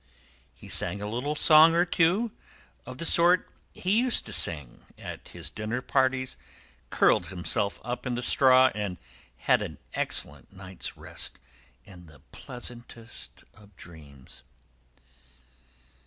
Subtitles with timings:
[0.55, 2.31] He sang a little song or two,
[2.87, 6.37] of the sort he used to sing at his dinner parties,
[6.89, 8.97] curled himself up in the straw, and
[9.37, 11.39] had an excellent night's rest
[11.85, 14.41] and the pleasantest of dreams.